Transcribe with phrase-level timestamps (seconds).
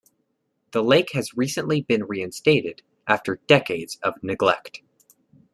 [0.71, 4.81] The lake has recently been reinstated after decades of neglect.